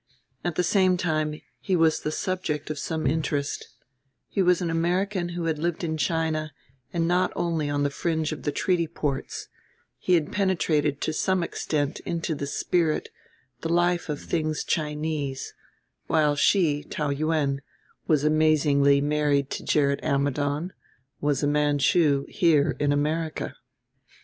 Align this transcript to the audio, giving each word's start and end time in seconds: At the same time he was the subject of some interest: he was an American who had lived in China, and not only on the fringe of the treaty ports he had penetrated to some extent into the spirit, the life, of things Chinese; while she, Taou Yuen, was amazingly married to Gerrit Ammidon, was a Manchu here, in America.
At 0.43 0.55
the 0.55 0.63
same 0.63 0.97
time 0.97 1.39
he 1.59 1.75
was 1.75 1.99
the 1.99 2.11
subject 2.11 2.71
of 2.71 2.79
some 2.79 3.05
interest: 3.05 3.67
he 4.27 4.41
was 4.41 4.59
an 4.59 4.71
American 4.71 5.29
who 5.29 5.43
had 5.45 5.59
lived 5.59 5.83
in 5.83 5.95
China, 5.95 6.51
and 6.91 7.07
not 7.07 7.31
only 7.35 7.69
on 7.69 7.83
the 7.83 7.91
fringe 7.91 8.31
of 8.31 8.41
the 8.41 8.51
treaty 8.51 8.87
ports 8.87 9.47
he 9.99 10.15
had 10.15 10.31
penetrated 10.31 11.01
to 11.01 11.13
some 11.13 11.43
extent 11.43 11.99
into 11.99 12.33
the 12.33 12.47
spirit, 12.47 13.09
the 13.59 13.69
life, 13.69 14.09
of 14.09 14.19
things 14.23 14.63
Chinese; 14.63 15.53
while 16.07 16.35
she, 16.35 16.83
Taou 16.83 17.11
Yuen, 17.15 17.61
was 18.07 18.23
amazingly 18.23 19.01
married 19.01 19.51
to 19.51 19.63
Gerrit 19.63 19.99
Ammidon, 20.03 20.73
was 21.19 21.43
a 21.43 21.47
Manchu 21.47 22.25
here, 22.27 22.75
in 22.79 22.91
America. 22.91 23.53